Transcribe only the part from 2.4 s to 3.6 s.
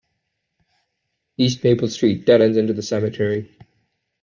into the cemetery.